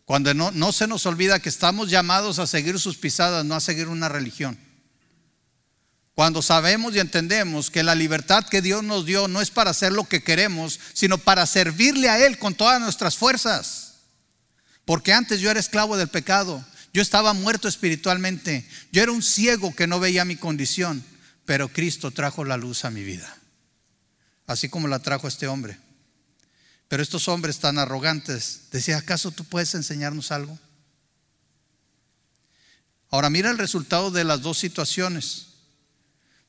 [0.04, 3.60] Cuando no, no se nos olvida que estamos llamados a seguir sus pisadas, no a
[3.60, 4.58] seguir una religión.
[6.14, 9.92] Cuando sabemos y entendemos que la libertad que Dios nos dio no es para hacer
[9.92, 13.94] lo que queremos, sino para servirle a Él con todas nuestras fuerzas.
[14.84, 19.74] Porque antes yo era esclavo del pecado, yo estaba muerto espiritualmente, yo era un ciego
[19.74, 21.02] que no veía mi condición,
[21.46, 23.34] pero Cristo trajo la luz a mi vida,
[24.46, 25.78] así como la trajo este hombre.
[26.88, 30.58] Pero estos hombres tan arrogantes, decía, ¿acaso tú puedes enseñarnos algo?
[33.08, 35.51] Ahora mira el resultado de las dos situaciones.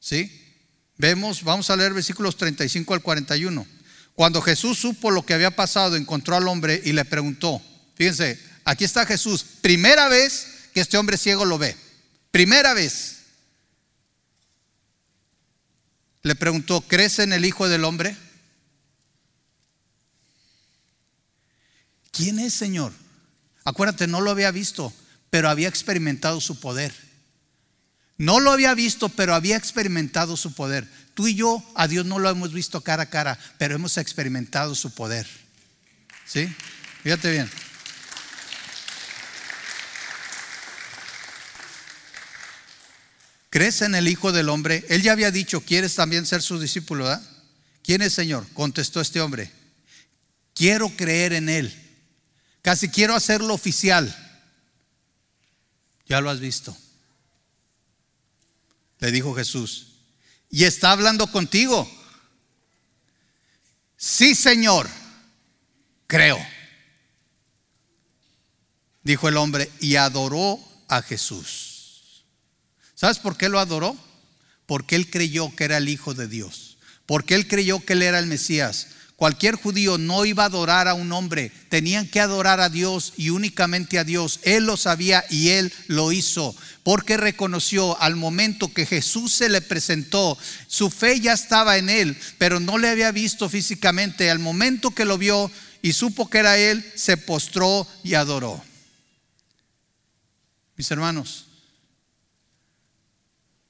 [0.03, 0.29] ¿Sí?
[0.97, 3.65] Vemos, vamos a leer versículos 35 al 41.
[4.13, 7.61] Cuando Jesús supo lo que había pasado, encontró al hombre y le preguntó,
[7.95, 11.77] fíjense, aquí está Jesús, primera vez que este hombre ciego lo ve,
[12.31, 13.19] primera vez.
[16.21, 18.17] Le preguntó, ¿crees en el Hijo del Hombre?
[22.11, 22.91] ¿Quién es, Señor?
[23.63, 24.93] Acuérdate, no lo había visto,
[25.29, 26.93] pero había experimentado su poder.
[28.17, 30.87] No lo había visto, pero había experimentado su poder.
[31.13, 34.75] Tú y yo a Dios no lo hemos visto cara a cara, pero hemos experimentado
[34.75, 35.27] su poder.
[36.25, 36.47] ¿Sí?
[37.03, 37.49] Fíjate bien.
[43.49, 44.83] ¿Crees en el Hijo del Hombre?
[44.89, 47.07] Él ya había dicho, ¿quieres también ser su discípulo?
[47.83, 48.47] ¿Quién es Señor?
[48.53, 49.51] Contestó este hombre.
[50.55, 51.71] Quiero creer en Él.
[52.63, 54.15] Casi quiero hacerlo oficial.
[56.07, 56.75] Ya lo has visto
[59.03, 59.87] le dijo Jesús,
[60.49, 61.91] y está hablando contigo.
[63.97, 64.89] Sí, Señor,
[66.07, 66.39] creo.
[69.03, 72.23] Dijo el hombre y adoró a Jesús.
[72.95, 73.97] ¿Sabes por qué lo adoró?
[74.65, 76.77] Porque él creyó que era el Hijo de Dios.
[77.05, 78.87] Porque él creyó que él era el Mesías.
[79.23, 83.29] Cualquier judío no iba a adorar a un hombre, tenían que adorar a Dios y
[83.29, 84.41] únicamente a Dios.
[84.43, 86.53] Él lo sabía y él lo hizo,
[86.83, 92.17] porque reconoció al momento que Jesús se le presentó, su fe ya estaba en él,
[92.37, 94.29] pero no le había visto físicamente.
[94.29, 95.49] Al momento que lo vio
[95.81, 98.61] y supo que era él, se postró y adoró.
[100.75, 101.45] Mis hermanos,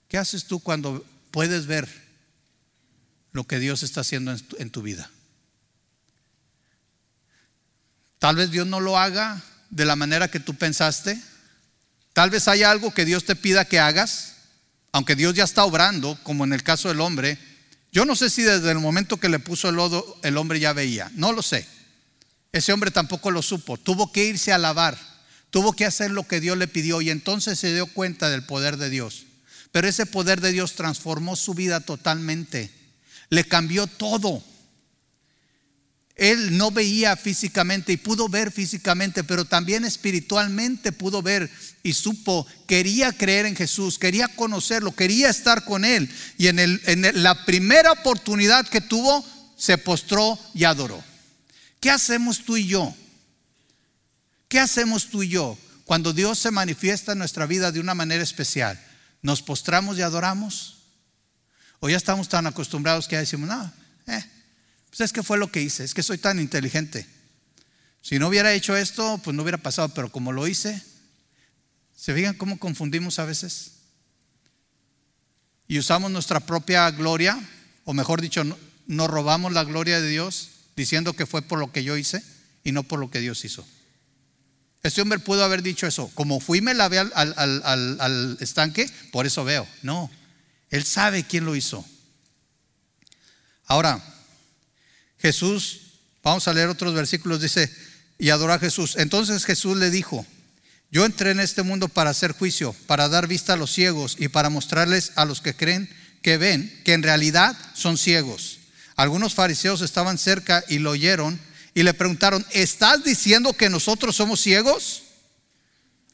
[0.07, 1.87] ¿qué haces tú cuando puedes ver
[3.33, 5.11] lo que Dios está haciendo en tu, vida?
[8.23, 11.21] Tal vez Dios no lo haga de la manera que tú pensaste.
[12.13, 14.35] Tal vez haya algo que Dios te pida que hagas,
[14.93, 17.37] aunque Dios ya está obrando, como en el caso del hombre.
[17.91, 20.71] Yo no sé si desde el momento que le puso el lodo el hombre ya
[20.71, 21.67] veía, no lo sé.
[22.53, 24.97] Ese hombre tampoco lo supo, tuvo que irse a lavar,
[25.49, 28.77] tuvo que hacer lo que Dios le pidió y entonces se dio cuenta del poder
[28.77, 29.25] de Dios.
[29.73, 32.71] Pero ese poder de Dios transformó su vida totalmente,
[33.27, 34.41] le cambió todo.
[36.15, 41.49] Él no veía físicamente y pudo ver físicamente, pero también espiritualmente pudo ver
[41.81, 46.09] y supo, quería creer en Jesús, quería conocerlo, quería estar con Él.
[46.37, 49.25] Y en, en la primera oportunidad que tuvo,
[49.57, 51.03] se postró y adoró.
[51.79, 52.95] ¿Qué hacemos tú y yo?
[54.47, 58.21] ¿Qué hacemos tú y yo cuando Dios se manifiesta en nuestra vida de una manera
[58.21, 58.79] especial?
[59.23, 60.77] ¿Nos postramos y adoramos?
[61.79, 63.73] ¿O ya estamos tan acostumbrados que ya decimos, no,
[64.07, 64.23] eh,
[64.95, 67.07] pues es que fue lo que hice, es que soy tan inteligente.
[68.03, 70.83] Si no hubiera hecho esto, pues no hubiera pasado, pero como lo hice,
[71.97, 73.71] ¿se fijan cómo confundimos a veces?
[75.67, 77.41] Y usamos nuestra propia gloria,
[77.85, 78.43] o mejor dicho,
[78.85, 82.23] nos robamos la gloria de Dios diciendo que fue por lo que yo hice
[82.63, 83.65] y no por lo que Dios hizo.
[84.83, 87.63] Este hombre pudo haber dicho eso, como fui me lavé al, al,
[87.99, 89.67] al estanque, por eso veo.
[89.81, 90.11] No,
[90.69, 91.83] él sabe quién lo hizo.
[93.65, 94.12] Ahora,
[95.23, 95.79] Jesús,
[96.21, 97.73] vamos a leer otros versículos, dice,
[98.19, 98.97] y adoró a Jesús.
[98.97, 100.25] Entonces Jesús le dijo,
[100.91, 104.27] yo entré en este mundo para hacer juicio, para dar vista a los ciegos y
[104.27, 105.89] para mostrarles a los que creen
[106.21, 108.59] que ven que en realidad son ciegos.
[108.97, 111.39] Algunos fariseos estaban cerca y lo oyeron
[111.73, 115.03] y le preguntaron, ¿estás diciendo que nosotros somos ciegos?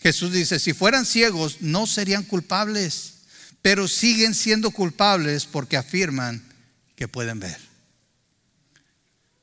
[0.01, 3.14] Jesús dice, si fueran ciegos no serían culpables,
[3.64, 6.43] pero siguen siendo culpables porque afirman
[6.95, 7.68] que pueden ver.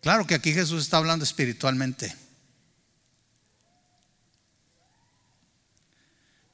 [0.07, 2.14] Claro que aquí Jesús está hablando espiritualmente.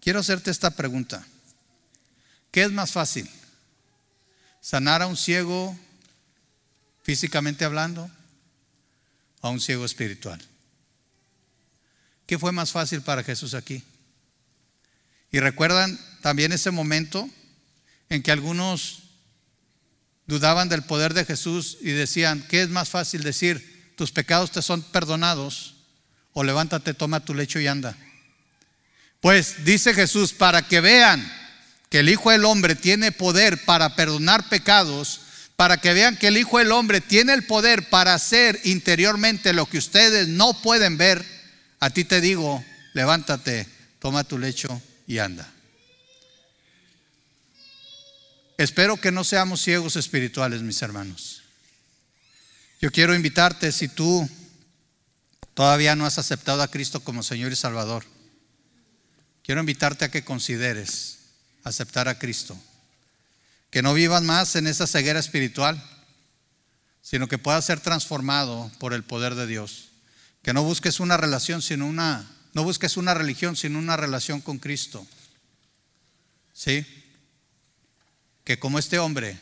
[0.00, 1.22] Quiero hacerte esta pregunta.
[2.50, 3.28] ¿Qué es más fácil?
[4.62, 5.78] ¿Sanar a un ciego
[7.03, 8.11] físicamente hablando
[9.42, 10.40] o a un ciego espiritual?
[12.24, 13.84] ¿Qué fue más fácil para Jesús aquí?
[15.30, 17.28] Y recuerdan también ese momento
[18.09, 19.01] en que algunos
[20.33, 23.93] dudaban del poder de Jesús y decían, ¿qué es más fácil decir?
[23.97, 25.74] Tus pecados te son perdonados
[26.33, 27.95] o levántate, toma tu lecho y anda.
[29.20, 31.30] Pues dice Jesús, para que vean
[31.91, 35.20] que el Hijo del Hombre tiene poder para perdonar pecados,
[35.55, 39.66] para que vean que el Hijo del Hombre tiene el poder para hacer interiormente lo
[39.66, 41.22] que ustedes no pueden ver,
[41.78, 42.64] a ti te digo,
[42.95, 43.68] levántate,
[43.99, 45.53] toma tu lecho y anda.
[48.59, 51.42] Espero que no seamos ciegos espirituales, mis hermanos.
[52.80, 54.28] Yo quiero invitarte, si tú
[55.55, 58.05] todavía no has aceptado a Cristo como Señor y Salvador,
[59.42, 61.18] quiero invitarte a que consideres
[61.64, 62.59] aceptar a Cristo.
[63.70, 65.82] Que no vivas más en esa ceguera espiritual,
[67.00, 69.88] sino que puedas ser transformado por el poder de Dios.
[70.42, 74.59] Que no busques una relación, sino una, no busques una religión, sino una relación con
[74.59, 75.07] Cristo.
[76.53, 76.86] ¿Sí?
[78.45, 79.38] Que como este hombre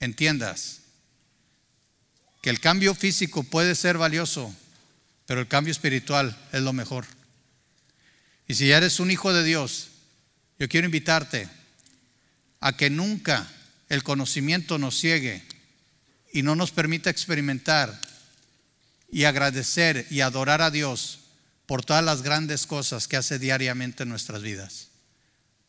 [0.00, 0.80] entiendas
[2.42, 4.54] que el cambio físico puede ser valioso,
[5.26, 7.04] pero el cambio espiritual es lo mejor.
[8.46, 9.88] Y si ya eres un hijo de Dios,
[10.58, 11.48] yo quiero invitarte
[12.60, 13.46] a que nunca
[13.88, 15.42] el conocimiento nos ciegue
[16.32, 18.00] y no nos permita experimentar
[19.10, 21.20] y agradecer y adorar a Dios
[21.66, 24.88] por todas las grandes cosas que hace diariamente en nuestras vidas.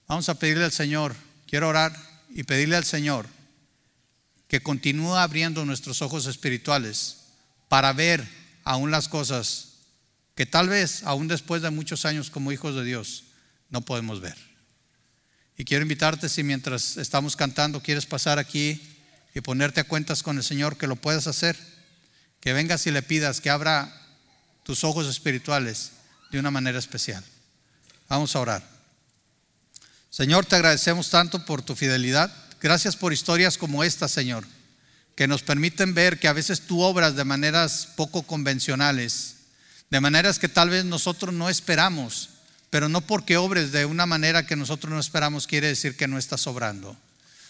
[0.07, 1.15] Vamos a pedirle al Señor,
[1.47, 1.95] quiero orar
[2.29, 3.27] y pedirle al Señor
[4.47, 7.17] que continúe abriendo nuestros ojos espirituales
[7.67, 8.27] para ver
[8.63, 9.69] aún las cosas
[10.35, 13.25] que tal vez, aún después de muchos años como hijos de Dios,
[13.69, 14.37] no podemos ver.
[15.57, 18.81] Y quiero invitarte, si mientras estamos cantando quieres pasar aquí
[19.35, 21.57] y ponerte a cuentas con el Señor, que lo puedas hacer.
[22.39, 23.93] Que vengas y le pidas que abra
[24.63, 25.91] tus ojos espirituales
[26.31, 27.23] de una manera especial.
[28.07, 28.78] Vamos a orar.
[30.09, 32.31] Señor, te agradecemos tanto por tu fidelidad.
[32.61, 34.45] Gracias por historias como esta, Señor
[35.19, 39.35] que nos permiten ver que a veces tú obras de maneras poco convencionales,
[39.89, 42.29] de maneras que tal vez nosotros no esperamos,
[42.69, 46.17] pero no porque obres de una manera que nosotros no esperamos quiere decir que no
[46.17, 46.95] estás obrando.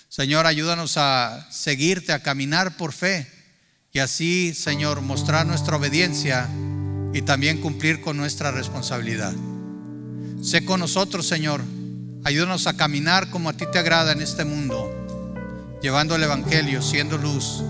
[0.09, 3.31] Señor, ayúdanos a seguirte, a caminar por fe
[3.93, 6.49] y así, Señor, mostrar nuestra obediencia
[7.13, 9.35] y también cumplir con nuestra responsabilidad.
[10.41, 11.61] Sé con nosotros, Señor.
[12.23, 14.99] Ayúdanos a caminar como a ti te agrada en este mundo
[15.81, 17.63] llevando el Evangelio, siendo luz,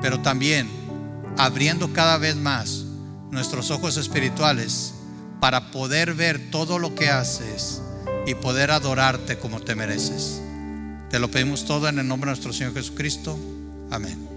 [0.00, 0.68] pero también
[1.36, 2.84] abriendo cada vez más
[3.30, 4.94] nuestros ojos espirituales
[5.40, 7.82] para poder ver todo lo que haces
[8.26, 10.40] y poder adorarte como te mereces.
[11.10, 13.38] Te lo pedimos todo en el nombre de nuestro Señor Jesucristo.
[13.90, 14.35] Amén.